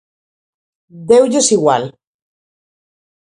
Deulles 1.09 1.47
igual. 1.57 1.83